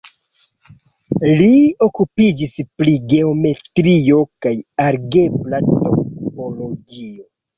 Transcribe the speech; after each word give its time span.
Li 1.41 1.49
okupiĝis 1.87 2.53
pri 2.81 2.95
geometrio 3.13 4.23
kaj 4.45 4.55
algebra 4.87 5.63
topologio. 5.69 7.25